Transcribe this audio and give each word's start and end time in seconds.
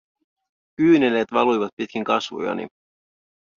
Kyyneleet 0.77 1.31
valuivat 1.33 1.75
pitkin 1.75 2.03
kasvojani. 2.03 2.67